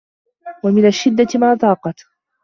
[0.63, 2.05] وَمِنْ الشِّدَّةِ مَا طَاقَتْ